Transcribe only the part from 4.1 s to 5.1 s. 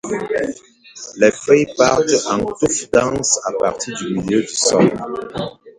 niveau du sol.